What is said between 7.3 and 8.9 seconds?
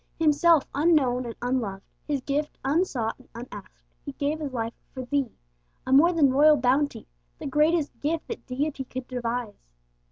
the greatest gift that Deity